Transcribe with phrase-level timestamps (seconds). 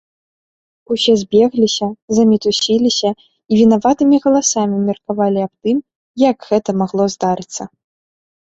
[0.93, 1.85] Усе збегліся,
[2.19, 5.77] замітусіліся і вінаватымі галасамі меркавалі аб тым,
[6.29, 7.63] як гэта магло здарыцца.